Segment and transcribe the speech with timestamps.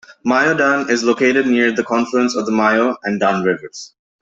[0.25, 3.93] Mayodan is located near the confluence of the Mayo and Dan Rivers.